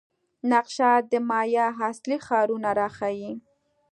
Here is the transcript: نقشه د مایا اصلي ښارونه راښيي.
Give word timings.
نقشه 0.51 0.91
د 1.11 1.13
مایا 1.29 1.67
اصلي 1.89 2.17
ښارونه 2.25 2.69
راښيي. 2.79 3.31